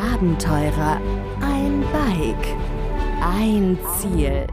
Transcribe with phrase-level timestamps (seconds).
[0.00, 0.98] Abenteurer,
[1.42, 2.56] ein Bike,
[3.20, 4.46] ein Ziel.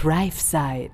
[0.00, 0.92] ThriveSide.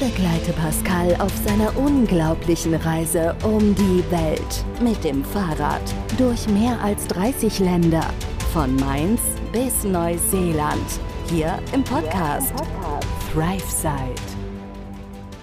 [0.00, 5.82] Begleite Pascal auf seiner unglaublichen Reise um die Welt mit dem Fahrrad
[6.18, 8.04] durch mehr als 30 Länder.
[8.52, 9.20] Von Mainz
[9.52, 10.98] bis Neuseeland.
[11.30, 12.52] Hier im Podcast
[13.32, 14.20] ThriveSide.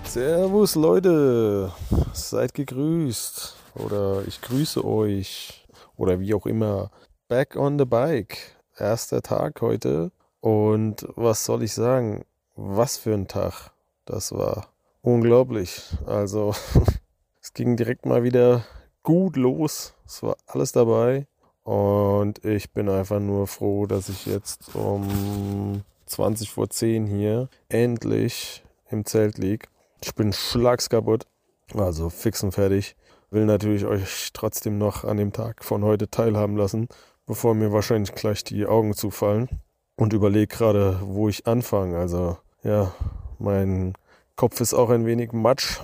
[0.04, 1.72] Servus Leute,
[2.12, 6.92] seid gegrüßt oder ich grüße euch oder wie auch immer.
[7.32, 10.12] Back on the Bike, erster Tag heute.
[10.42, 12.26] Und was soll ich sagen,
[12.58, 13.72] was für ein Tag.
[14.04, 14.68] Das war.
[15.02, 15.82] Unglaublich.
[16.06, 16.54] Also
[17.42, 18.66] es ging direkt mal wieder
[19.02, 21.26] gut los, es war alles dabei.
[21.64, 28.62] Und ich bin einfach nur froh, dass ich jetzt um 20 vor 10 hier endlich
[28.90, 29.68] im Zelt liege
[30.04, 31.28] ich bin schlagskaputt,
[31.76, 32.96] also fix und fertig.
[33.30, 36.90] Will natürlich euch trotzdem noch an dem Tag von heute teilhaben lassen,
[37.32, 39.48] bevor mir wahrscheinlich gleich die Augen zufallen.
[39.96, 41.98] Und überlege gerade, wo ich anfange.
[41.98, 42.92] Also ja,
[43.40, 43.94] mein
[44.36, 45.80] Kopf ist auch ein wenig matsch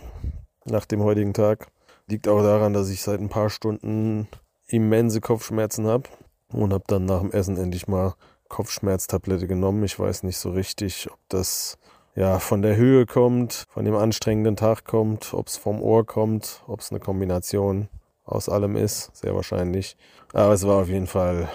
[0.65, 1.67] nach dem heutigen Tag.
[2.07, 4.27] Liegt auch daran, dass ich seit ein paar Stunden
[4.67, 6.09] immense Kopfschmerzen habe
[6.51, 8.15] und habe dann nach dem Essen endlich mal
[8.49, 9.85] Kopfschmerztablette genommen.
[9.85, 11.77] Ich weiß nicht so richtig, ob das
[12.13, 16.61] ja, von der Höhe kommt, von dem anstrengenden Tag kommt, ob es vom Ohr kommt,
[16.67, 17.87] ob es eine Kombination
[18.27, 19.97] aus allem ist, sehr wahrscheinlich.
[20.33, 21.49] Aber es war auf jeden Fall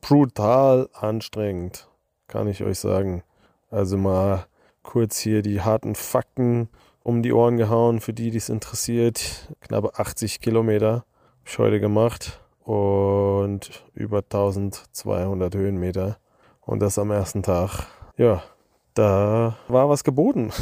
[0.00, 1.88] brutal anstrengend,
[2.26, 3.22] kann ich euch sagen.
[3.70, 4.46] Also mal
[4.82, 6.68] kurz hier die harten Fakten
[7.02, 9.48] um die Ohren gehauen, für die, die es interessiert.
[9.60, 11.04] Knappe 80 Kilometer habe
[11.46, 16.18] ich heute gemacht und über 1200 Höhenmeter.
[16.60, 17.86] Und das am ersten Tag.
[18.18, 18.42] Ja,
[18.92, 20.52] da war was geboten.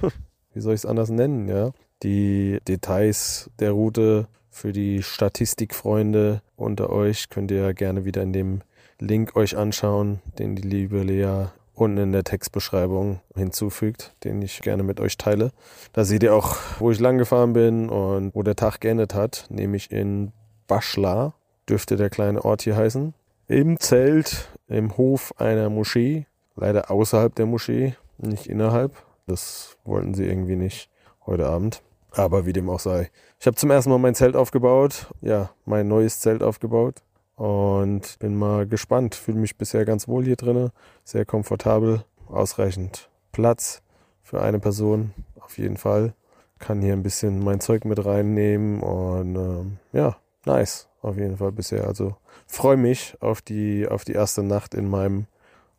[0.52, 1.72] Wie soll ich es anders nennen, ja?
[2.02, 8.60] Die Details der Route für die Statistikfreunde unter euch könnt ihr gerne wieder in dem
[8.98, 14.82] Link euch anschauen, den die liebe Lea unten in der Textbeschreibung hinzufügt, den ich gerne
[14.82, 15.52] mit euch teile.
[15.92, 19.46] Da seht ihr auch, wo ich lang gefahren bin und wo der Tag geendet hat,
[19.50, 20.32] nämlich in
[20.66, 21.34] Baschla,
[21.68, 23.12] dürfte der kleine Ort hier heißen.
[23.48, 28.92] Im Zelt, im Hof einer Moschee, Leider außerhalb der Moschee, nicht innerhalb.
[29.26, 30.88] Das wollten sie irgendwie nicht
[31.26, 31.82] heute Abend.
[32.16, 33.10] Aber wie dem auch sei.
[33.38, 35.12] Ich habe zum ersten Mal mein Zelt aufgebaut.
[35.20, 37.02] Ja, mein neues Zelt aufgebaut.
[37.34, 39.14] Und bin mal gespannt.
[39.14, 40.70] Fühle mich bisher ganz wohl hier drin.
[41.04, 42.04] Sehr komfortabel.
[42.28, 43.82] Ausreichend Platz
[44.22, 45.12] für eine Person.
[45.38, 46.14] Auf jeden Fall.
[46.58, 48.80] Kann hier ein bisschen mein Zeug mit reinnehmen.
[48.80, 50.16] Und ähm, ja,
[50.46, 50.88] nice.
[51.02, 51.86] Auf jeden Fall bisher.
[51.86, 52.16] Also
[52.46, 55.26] freue mich auf die, auf die erste Nacht in meinem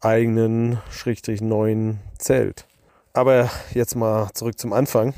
[0.01, 2.67] eigenen, schrägstrich neuen Zelt.
[3.13, 5.15] Aber jetzt mal zurück zum Anfang.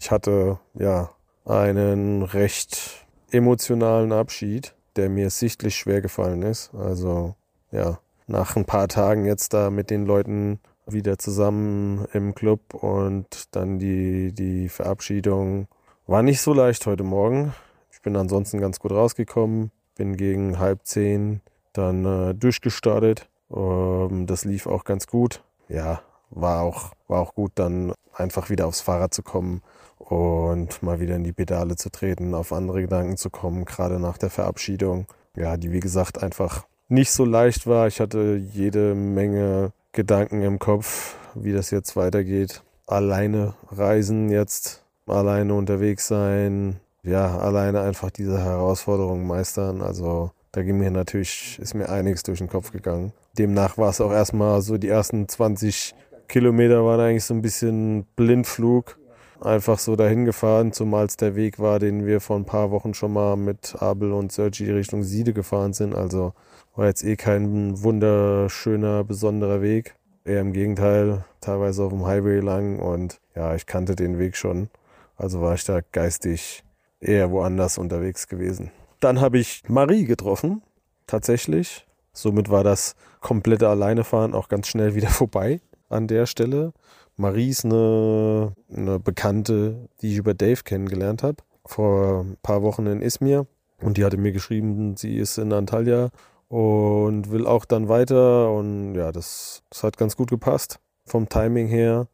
[0.00, 1.10] Ich hatte ja
[1.44, 6.74] einen recht emotionalen Abschied, der mir sichtlich schwer gefallen ist.
[6.74, 7.36] Also
[7.70, 13.54] ja, nach ein paar Tagen jetzt da mit den Leuten wieder zusammen im Club und
[13.54, 15.68] dann die, die Verabschiedung
[16.06, 17.54] war nicht so leicht heute Morgen.
[17.92, 24.44] Ich bin ansonsten ganz gut rausgekommen, bin gegen halb zehn dann äh, durchgestartet ähm, das
[24.44, 25.42] lief auch ganz gut.
[25.68, 29.62] Ja, war auch, war auch gut, dann einfach wieder aufs Fahrrad zu kommen
[29.98, 34.18] und mal wieder in die Pedale zu treten, auf andere Gedanken zu kommen, gerade nach
[34.18, 35.06] der Verabschiedung.
[35.36, 37.86] Ja, die wie gesagt einfach nicht so leicht war.
[37.86, 42.62] Ich hatte jede Menge Gedanken im Kopf, wie das jetzt weitergeht.
[42.86, 49.82] Alleine reisen jetzt, alleine unterwegs sein, ja, alleine einfach diese Herausforderungen meistern.
[49.82, 53.12] Also da ging mir natürlich, ist mir einiges durch den Kopf gegangen.
[53.38, 55.94] Demnach war es auch erstmal so, die ersten 20
[56.30, 58.98] Kilometer waren eigentlich so ein bisschen Blindflug.
[59.40, 62.94] Einfach so dahin gefahren, zumal es der Weg war, den wir vor ein paar Wochen
[62.94, 65.94] schon mal mit Abel und Sergi Richtung Siede gefahren sind.
[65.94, 66.34] Also
[66.76, 69.96] war jetzt eh kein wunderschöner, besonderer Weg.
[70.24, 74.68] Eher im Gegenteil, teilweise auf dem Highway lang und ja, ich kannte den Weg schon.
[75.16, 76.62] Also war ich da geistig
[77.00, 78.70] eher woanders unterwegs gewesen.
[79.00, 80.62] Dann habe ich Marie getroffen,
[81.06, 81.86] tatsächlich.
[82.12, 85.60] Somit war das komplette Alleinefahren auch ganz schnell wieder vorbei
[85.90, 86.72] an der Stelle.
[87.16, 92.86] Marie ist eine, eine Bekannte, die ich über Dave kennengelernt habe, vor ein paar Wochen
[92.86, 93.46] in Izmir.
[93.82, 96.10] Und die hatte mir geschrieben, sie ist in Antalya
[96.48, 98.50] und will auch dann weiter.
[98.52, 102.08] Und ja, das, das hat ganz gut gepasst vom Timing her.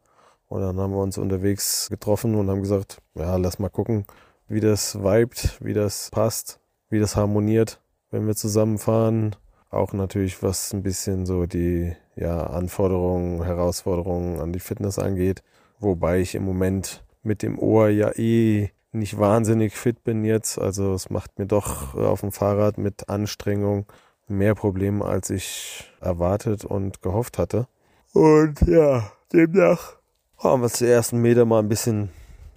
[0.49, 4.05] Und dann haben wir uns unterwegs getroffen und haben gesagt, ja, lass mal gucken,
[4.47, 6.59] wie das vibet, wie das passt
[6.89, 7.81] wie das harmoniert,
[8.11, 9.35] wenn wir zusammenfahren.
[9.69, 15.43] Auch natürlich, was ein bisschen so die ja, Anforderungen, Herausforderungen an die Fitness angeht.
[15.79, 20.57] Wobei ich im Moment mit dem Ohr ja eh nicht wahnsinnig fit bin jetzt.
[20.57, 23.85] Also es macht mir doch auf dem Fahrrad mit Anstrengung
[24.27, 27.67] mehr Probleme, als ich erwartet und gehofft hatte.
[28.13, 29.97] Und ja, demnach
[30.37, 32.09] haben wir es die ersten Meter mal ein bisschen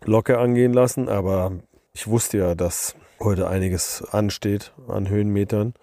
[0.05, 1.53] locker angehen lassen, aber
[1.93, 5.75] ich wusste ja, dass heute einiges ansteht an Höhenmetern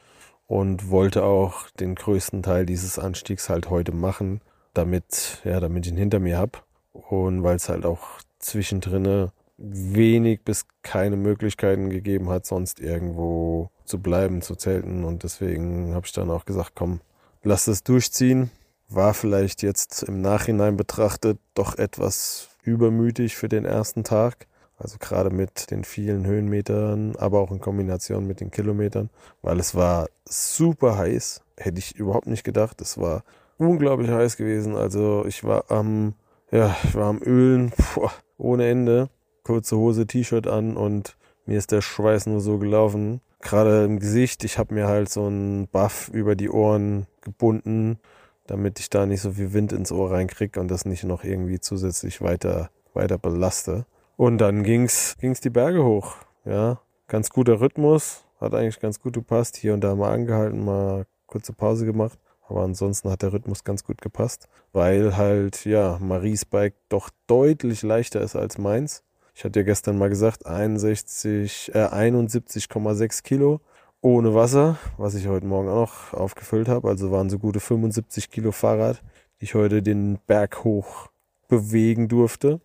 [0.48, 4.42] und wollte auch den größten Teil dieses Anstiegs halt heute machen,
[4.74, 6.60] damit, ja, damit ich ihn hinter mir habe
[6.94, 14.00] und weil es halt auch zwischendrin wenig bis keine Möglichkeiten gegeben hat, sonst irgendwo zu
[14.00, 17.02] bleiben, zu zelten und deswegen habe ich dann auch gesagt, komm,
[17.44, 18.52] lass es durchziehen.
[18.90, 24.48] War vielleicht jetzt im Nachhinein betrachtet doch etwas übermütig für den ersten Tag.
[24.78, 29.10] Also gerade mit den vielen Höhenmetern, aber auch in Kombination mit den Kilometern,
[29.42, 31.42] weil es war super heiß.
[31.58, 32.80] Hätte ich überhaupt nicht gedacht.
[32.82, 33.24] Es war
[33.58, 34.76] unglaublich heiß gewesen.
[34.76, 36.14] Also ich war am,
[36.52, 39.10] ja, ich war am Ölen boah, ohne Ende.
[39.44, 43.22] Kurze Hose, T-Shirt an und mir ist der Schweiß nur so gelaufen.
[43.42, 44.44] Gerade im Gesicht.
[44.44, 47.98] Ich habe mir halt so einen Buff über die Ohren gebunden,
[48.46, 51.60] damit ich da nicht so viel Wind ins Ohr reinkriege und das nicht noch irgendwie
[51.60, 53.86] zusätzlich weiter, weiter belaste.
[54.18, 56.16] Und dann ging's, ging's die Berge hoch.
[56.44, 59.56] Ja, ganz guter Rhythmus, hat eigentlich ganz gut gepasst.
[59.56, 62.19] Hier und da mal angehalten, mal kurze Pause gemacht.
[62.50, 67.84] Aber ansonsten hat der Rhythmus ganz gut gepasst, weil halt, ja, Maries Bike doch deutlich
[67.84, 69.04] leichter ist als meins.
[69.36, 73.60] Ich hatte ja gestern mal gesagt, 61, äh, 71,6 Kilo
[74.02, 76.88] ohne Wasser, was ich heute Morgen auch noch aufgefüllt habe.
[76.88, 79.04] Also waren so gute 75 Kilo Fahrrad,
[79.40, 81.10] die ich heute den Berg hoch
[81.50, 82.62] bewegen durfte.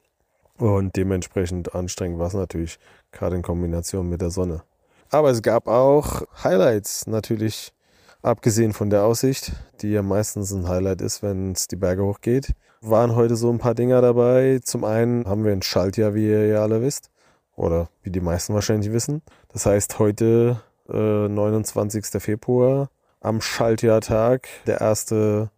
[0.62, 2.78] Und dementsprechend anstrengend war es natürlich,
[3.10, 4.62] gerade in Kombination mit der Sonne.
[5.10, 7.72] Aber es gab auch Highlights natürlich,
[8.22, 12.52] abgesehen von der Aussicht, die ja meistens ein Highlight ist, wenn es die Berge hochgeht.
[12.80, 14.60] Waren heute so ein paar Dinger dabei.
[14.62, 17.10] Zum einen haben wir ein Schaltjahr, wie ihr ja alle wisst.
[17.56, 19.22] Oder wie die meisten wahrscheinlich wissen.
[19.48, 22.20] Das heißt, heute, äh, 29.
[22.20, 22.88] Februar,
[23.20, 25.50] am Schaltjahrtag, der erste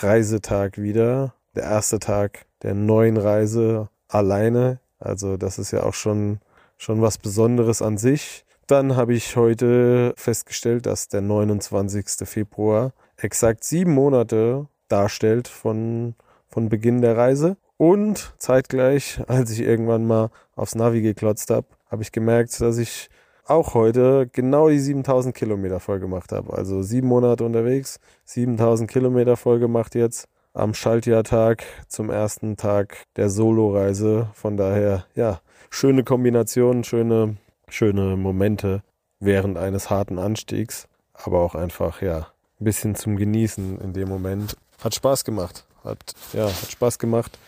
[0.00, 1.34] Reisetag wieder.
[1.54, 4.80] Der erste Tag der neuen Reise alleine.
[4.98, 6.40] Also das ist ja auch schon,
[6.78, 8.44] schon was Besonderes an sich.
[8.66, 12.28] Dann habe ich heute festgestellt, dass der 29.
[12.28, 16.14] Februar exakt sieben Monate darstellt von,
[16.48, 17.56] von Beginn der Reise.
[17.76, 23.08] Und zeitgleich, als ich irgendwann mal aufs Navi geklotzt habe, habe ich gemerkt, dass ich
[23.44, 26.52] auch heute genau die 7000 Kilometer voll gemacht habe.
[26.52, 33.28] Also sieben Monate unterwegs, 7000 Kilometer voll gemacht jetzt am Schaltjahrtag zum ersten Tag der
[33.28, 34.28] Solo-Reise.
[34.32, 37.36] Von daher, ja, schöne Kombination, schöne,
[37.68, 38.82] schöne Momente
[39.20, 44.56] während eines harten Anstiegs, aber auch einfach, ja, ein bisschen zum Genießen in dem Moment.
[44.82, 45.66] Hat Spaß gemacht.
[45.84, 47.38] Hat, ja, hat Spaß gemacht.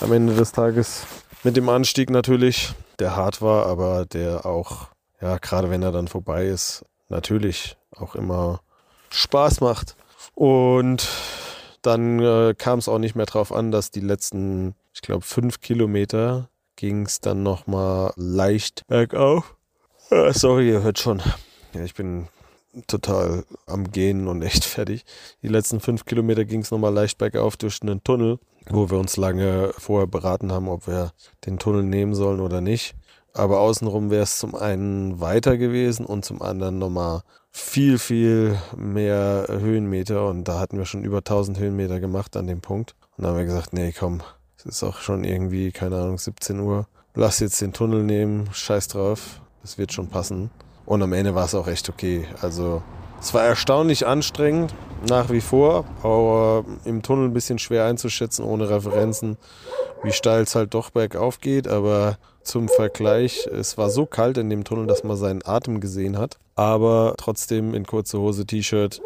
[0.00, 1.06] Am Ende des Tages
[1.44, 4.88] mit dem Anstieg natürlich, der hart war, aber der auch,
[5.22, 8.60] ja, gerade wenn er dann vorbei ist, natürlich auch immer
[9.10, 9.96] Spaß macht.
[10.34, 11.08] Und
[11.82, 15.60] dann äh, kam es auch nicht mehr drauf an, dass die letzten, ich glaube, fünf
[15.60, 19.56] Kilometer ging es dann nochmal leicht bergauf.
[20.10, 21.22] Äh, sorry, ihr hört schon.
[21.74, 22.28] Ja, ich bin
[22.86, 25.04] total am Gehen und echt fertig.
[25.42, 28.38] Die letzten fünf Kilometer ging es nochmal leicht bergauf durch einen Tunnel,
[28.70, 31.12] wo wir uns lange vorher beraten haben, ob wir
[31.46, 32.94] den Tunnel nehmen sollen oder nicht.
[33.34, 37.22] Aber außenrum wäre es zum einen weiter gewesen und zum anderen nochmal
[37.60, 42.60] viel, viel mehr Höhenmeter und da hatten wir schon über 1000 Höhenmeter gemacht an dem
[42.60, 42.94] Punkt.
[43.16, 44.22] Und da haben wir gesagt, nee, komm,
[44.56, 46.86] es ist auch schon irgendwie, keine Ahnung, 17 Uhr.
[47.14, 50.50] Lass jetzt den Tunnel nehmen, scheiß drauf, das wird schon passen.
[50.86, 52.26] Und am Ende war es auch echt okay.
[52.40, 52.82] Also
[53.20, 54.74] es war erstaunlich anstrengend,
[55.08, 59.36] nach wie vor, aber im Tunnel ein bisschen schwer einzuschätzen, ohne Referenzen,
[60.02, 61.66] wie steil es halt doch bergauf geht.
[61.66, 66.18] Aber zum Vergleich, es war so kalt in dem Tunnel, dass man seinen Atem gesehen
[66.18, 69.02] hat, aber trotzdem in kurze Hose, T-Shirt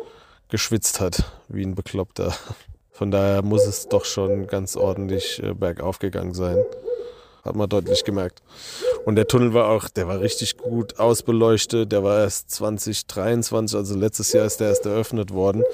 [0.49, 2.33] geschwitzt hat, wie ein Bekloppter.
[2.93, 6.59] Von daher muss es doch schon ganz ordentlich äh, bergauf gegangen sein.
[7.45, 8.43] Hat man deutlich gemerkt.
[9.05, 11.91] Und der Tunnel war auch, der war richtig gut ausbeleuchtet.
[11.91, 15.65] Der war erst 2023, also letztes Jahr ist der erst eröffnet worden.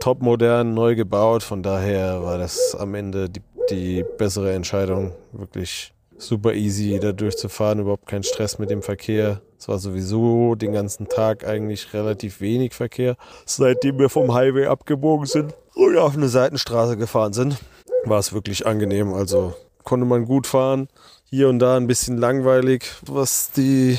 [0.00, 1.42] Top modern, neu gebaut.
[1.42, 3.40] Von daher war das am Ende die,
[3.70, 5.14] die bessere Entscheidung.
[5.32, 5.94] Wirklich
[6.26, 9.40] super easy da durchzufahren, überhaupt kein Stress mit dem Verkehr.
[9.58, 13.16] Es war sowieso den ganzen Tag eigentlich relativ wenig Verkehr.
[13.46, 17.58] Seitdem wir vom Highway abgebogen sind und auf eine Seitenstraße gefahren sind,
[18.04, 19.12] war es wirklich angenehm.
[19.12, 19.54] Also
[19.84, 20.88] konnte man gut fahren.
[21.24, 23.98] Hier und da ein bisschen langweilig, was die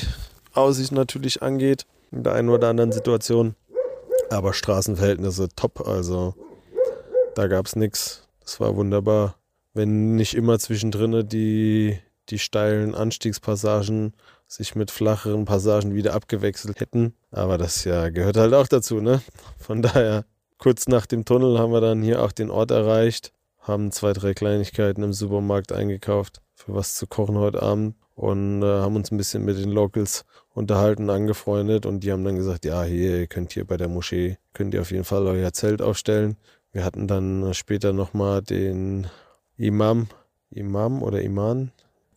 [0.54, 3.56] Aussicht natürlich angeht, in der einen oder anderen Situation.
[4.30, 6.34] Aber Straßenverhältnisse top, also
[7.36, 8.28] da gab es nichts.
[8.42, 9.36] Das war wunderbar.
[9.74, 14.14] Wenn nicht immer zwischendrin die die steilen Anstiegspassagen
[14.48, 17.14] sich mit flacheren Passagen wieder abgewechselt hätten.
[17.32, 19.22] Aber das ja gehört halt auch dazu, ne?
[19.58, 20.26] Von daher,
[20.58, 24.34] kurz nach dem Tunnel haben wir dann hier auch den Ort erreicht, haben zwei, drei
[24.34, 29.18] Kleinigkeiten im Supermarkt eingekauft für was zu kochen heute Abend und äh, haben uns ein
[29.18, 33.52] bisschen mit den Locals unterhalten, angefreundet und die haben dann gesagt, ja, hier, ihr könnt
[33.52, 36.38] hier bei der Moschee, könnt ihr auf jeden Fall euer Zelt aufstellen.
[36.72, 39.08] Wir hatten dann später nochmal den
[39.58, 40.08] Imam,
[40.50, 41.72] Imam oder Iman,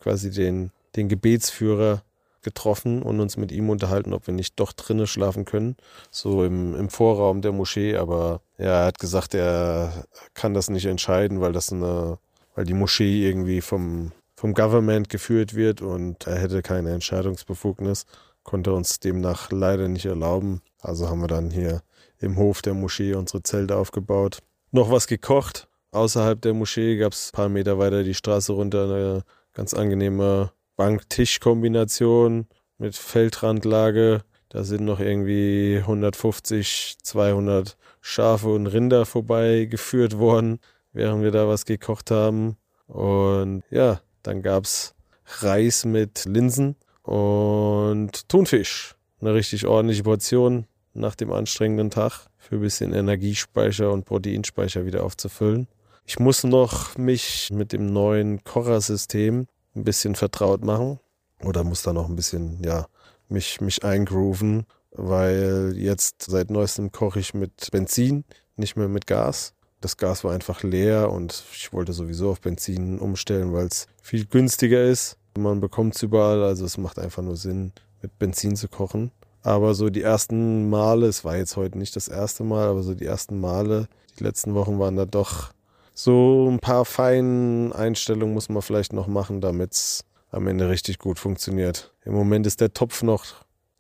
[0.08, 2.02] quasi den, den Gebetsführer
[2.40, 5.76] getroffen und uns mit ihm unterhalten, ob wir nicht doch drinnen schlafen können,
[6.10, 7.96] so im, im Vorraum der Moschee.
[7.96, 12.18] Aber er hat gesagt, er kann das nicht entscheiden, weil das eine,
[12.54, 18.06] weil die Moschee irgendwie vom, vom Government geführt wird und er hätte keine Entscheidungsbefugnis,
[18.44, 20.62] konnte uns demnach leider nicht erlauben.
[20.80, 21.82] Also haben wir dann hier
[22.18, 24.38] im Hof der Moschee unsere Zelte aufgebaut.
[24.70, 25.68] Noch was gekocht.
[25.90, 29.24] Außerhalb der Moschee gab es ein paar Meter weiter die Straße runter eine
[29.58, 32.46] ganz angenehme Bank-Tisch-Kombination
[32.78, 34.22] mit Feldrandlage.
[34.50, 40.60] Da sind noch irgendwie 150, 200 Schafe und Rinder vorbeigeführt worden,
[40.92, 42.56] während wir da was gekocht haben.
[42.86, 44.94] Und ja, dann gab es
[45.40, 48.94] Reis mit Linsen und Thunfisch.
[49.20, 55.02] Eine richtig ordentliche Portion nach dem anstrengenden Tag für ein bisschen Energiespeicher und Proteinspeicher wieder
[55.02, 55.66] aufzufüllen.
[56.10, 59.46] Ich muss noch mich mit dem neuen Kocher-System
[59.76, 60.98] ein bisschen vertraut machen
[61.44, 62.86] oder muss da noch ein bisschen, ja,
[63.28, 68.24] mich, mich eingrooven, weil jetzt seit neuestem koche ich mit Benzin,
[68.56, 69.52] nicht mehr mit Gas.
[69.82, 74.24] Das Gas war einfach leer und ich wollte sowieso auf Benzin umstellen, weil es viel
[74.24, 75.18] günstiger ist.
[75.36, 79.10] Man bekommt es überall, also es macht einfach nur Sinn, mit Benzin zu kochen.
[79.42, 82.94] Aber so die ersten Male, es war jetzt heute nicht das erste Mal, aber so
[82.94, 83.88] die ersten Male,
[84.18, 85.52] die letzten Wochen waren da doch
[85.98, 90.98] so ein paar feinen Einstellungen muss man vielleicht noch machen, damit es am Ende richtig
[90.98, 91.92] gut funktioniert.
[92.04, 93.24] Im Moment ist der Topf noch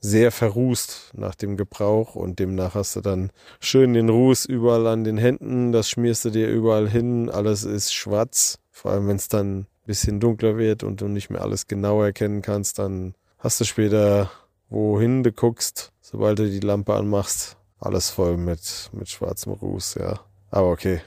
[0.00, 5.04] sehr verrußt nach dem Gebrauch und demnach hast du dann schön den Ruß überall an
[5.04, 8.58] den Händen, das schmierst du dir überall hin, alles ist schwarz.
[8.72, 12.02] Vor allem wenn es dann ein bisschen dunkler wird und du nicht mehr alles genau
[12.02, 14.28] erkennen kannst, dann hast du später,
[14.68, 20.18] wohin du guckst, sobald du die Lampe anmachst, alles voll mit, mit schwarzem Ruß, ja.
[20.50, 21.00] Aber okay,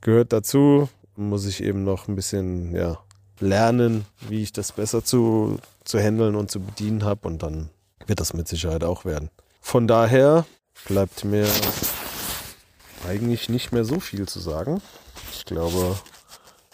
[0.00, 0.88] gehört dazu.
[1.16, 2.98] Muss ich eben noch ein bisschen ja,
[3.40, 7.26] lernen, wie ich das besser zu, zu handeln und zu bedienen habe.
[7.26, 7.70] Und dann
[8.06, 9.30] wird das mit Sicherheit auch werden.
[9.60, 10.46] Von daher
[10.86, 11.46] bleibt mir
[13.08, 14.80] eigentlich nicht mehr so viel zu sagen.
[15.32, 15.96] Ich glaube,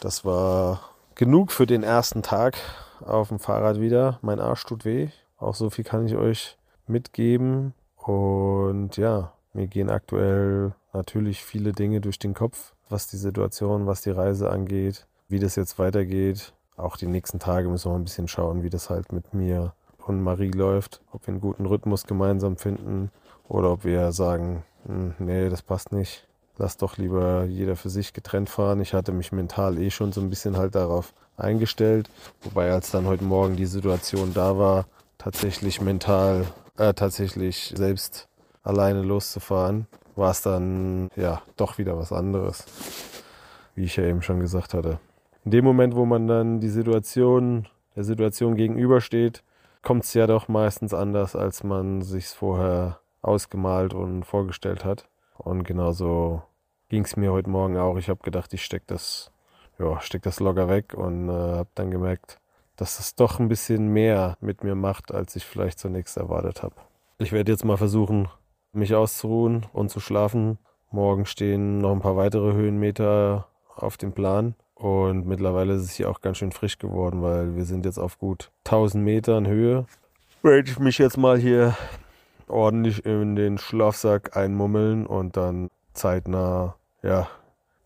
[0.01, 2.57] das war genug für den ersten Tag
[3.01, 4.19] auf dem Fahrrad wieder.
[4.23, 5.09] Mein Arsch tut weh.
[5.39, 7.75] Auch so viel kann ich euch mitgeben.
[7.97, 14.03] Und ja, mir gehen aktuell natürlich viele Dinge durch den Kopf was die Situation, was
[14.03, 16.53] die Reise angeht, wie das jetzt weitergeht.
[16.77, 19.73] Auch die nächsten Tage müssen wir ein bisschen schauen, wie das halt mit mir
[20.07, 23.11] und Marie läuft, ob wir einen guten Rhythmus gemeinsam finden
[23.49, 26.27] oder ob wir sagen, hm, nee, das passt nicht.
[26.57, 28.81] Lass doch lieber jeder für sich getrennt fahren.
[28.81, 32.09] Ich hatte mich mental eh schon so ein bisschen halt darauf eingestellt.
[32.43, 34.87] Wobei als dann heute Morgen die Situation da war,
[35.19, 36.47] tatsächlich mental,
[36.79, 38.29] äh, tatsächlich selbst
[38.63, 42.65] alleine loszufahren, war es dann ja doch wieder was anderes,
[43.75, 44.99] wie ich ja eben schon gesagt hatte.
[45.45, 49.43] In dem Moment, wo man dann die Situation, der Situation gegenübersteht,
[49.83, 55.07] kommt es ja doch meistens anders, als man sich vorher ausgemalt und vorgestellt hat.
[55.37, 56.43] Und genauso
[56.89, 57.97] ging es mir heute Morgen auch.
[57.99, 59.31] Ich habe gedacht, ich stecke das,
[59.79, 62.39] ja, steck das locker weg und äh, habe dann gemerkt,
[62.77, 66.75] dass es doch ein bisschen mehr mit mir macht, als ich vielleicht zunächst erwartet habe.
[67.19, 68.29] Ich werde jetzt mal versuchen,
[68.75, 70.59] mich auszuruhen und zu schlafen.
[70.91, 74.55] Morgen stehen noch ein paar weitere Höhenmeter auf dem Plan.
[74.75, 78.19] Und mittlerweile ist es hier auch ganz schön frisch geworden, weil wir sind jetzt auf
[78.19, 79.87] gut 1000 Metern Höhe.
[80.43, 81.77] Werde ich mich jetzt mal hier
[82.49, 87.29] ordentlich in den Schlafsack einmummeln und dann zeitnah, ja,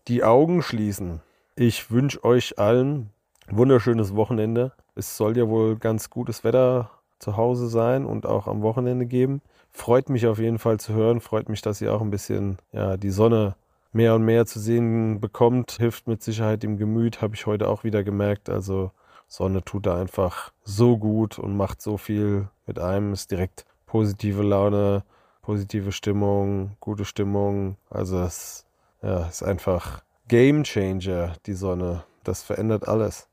[0.07, 1.21] die Augen schließen.
[1.55, 3.11] Ich wünsche euch allen
[3.47, 4.73] ein wunderschönes Wochenende.
[4.95, 9.41] Es soll ja wohl ganz gutes Wetter zu Hause sein und auch am Wochenende geben.
[9.79, 11.21] Freut mich auf jeden Fall zu hören.
[11.21, 13.55] Freut mich, dass ihr auch ein bisschen ja, die Sonne
[13.93, 15.71] mehr und mehr zu sehen bekommt.
[15.79, 18.49] Hilft mit Sicherheit dem Gemüt, habe ich heute auch wieder gemerkt.
[18.49, 18.91] Also
[19.29, 23.13] Sonne tut da einfach so gut und macht so viel mit einem.
[23.13, 25.05] Ist direkt positive Laune,
[25.43, 27.77] positive Stimmung, gute Stimmung.
[27.89, 28.65] Also es
[29.01, 32.03] ja, ist einfach Game Changer, die Sonne.
[32.25, 33.29] Das verändert alles.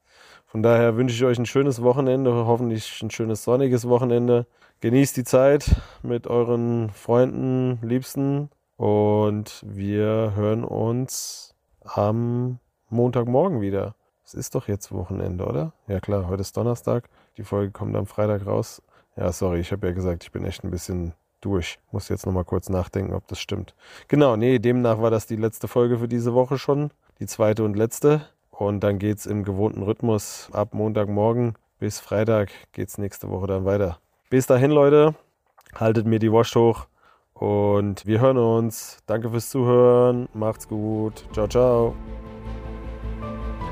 [0.47, 4.47] Von daher wünsche ich euch ein schönes Wochenende, hoffentlich ein schönes sonniges Wochenende.
[4.81, 12.59] Genießt die Zeit mit euren Freunden, Liebsten und wir hören uns am
[12.91, 13.95] Montagmorgen wieder.
[14.23, 15.73] Es ist doch jetzt Wochenende, oder?
[15.89, 17.09] Ja klar, heute ist Donnerstag.
[17.39, 18.83] Die Folge kommt am Freitag raus.
[19.17, 21.79] Ja, sorry, ich habe ja gesagt, ich bin echt ein bisschen durch.
[21.91, 23.75] Muss jetzt nochmal kurz nachdenken, ob das stimmt.
[24.09, 26.91] Genau, nee, demnach war das die letzte Folge für diese Woche schon.
[27.19, 28.27] Die zweite und letzte.
[28.51, 34.01] Und dann geht's im gewohnten Rhythmus ab Montagmorgen bis Freitag geht's nächste Woche dann weiter.
[34.29, 35.15] Bis dahin, Leute,
[35.75, 36.87] haltet mir die Wasch hoch
[37.35, 38.99] und wir hören uns.
[39.07, 40.29] Danke fürs Zuhören.
[40.35, 41.25] Macht's gut.
[41.33, 41.95] Ciao, ciao.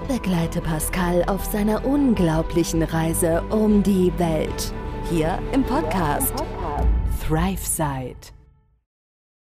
[0.07, 4.73] Begleite Pascal auf seiner unglaublichen Reise um die Welt.
[5.11, 6.35] Hier im Podcast
[7.27, 8.15] ThriveSide.